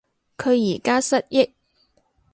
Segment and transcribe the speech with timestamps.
[0.35, 1.51] 佢而家失憶